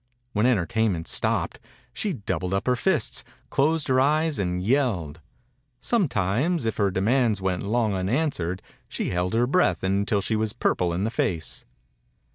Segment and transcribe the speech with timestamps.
[0.33, 1.59] When entertainment stopped
[1.93, 5.21] she doubled up her fists, closed her eyes and yelled.
[5.79, 10.53] Some times, if her demands went long unanswered, she held her breath until she was
[10.53, 11.65] purple in the face.